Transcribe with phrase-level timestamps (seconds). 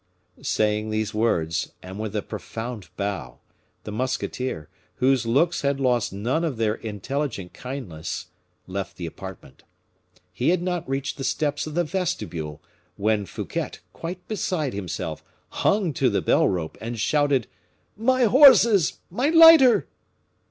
[0.41, 3.37] Saying these words, and with a profound bow,
[3.83, 8.29] the musketeer, whose looks had lost none of their intelligent kindness,
[8.65, 9.61] left the apartment.
[10.33, 12.63] He had not reached the steps of the vestibule,
[12.95, 17.45] when Fouquet, quite beside himself, hung to the bell rope, and shouted,
[17.95, 19.01] "My horses!
[19.11, 19.87] my lighter!"